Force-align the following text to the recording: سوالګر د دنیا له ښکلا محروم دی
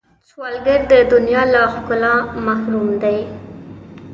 سوالګر 0.29 0.79
د 0.91 0.93
دنیا 1.13 1.43
له 1.53 1.61
ښکلا 1.73 2.15
محروم 2.45 2.87
دی 3.03 3.17